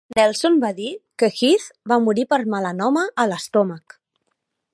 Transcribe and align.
Nelson 0.17 0.55
va 0.63 0.71
dir 0.79 0.87
que 1.23 1.29
Heath 1.41 1.67
va 1.93 1.99
morir 2.07 2.27
per 2.33 2.41
melanoma 2.55 3.05
a 3.25 3.31
l'estómac. 3.35 4.01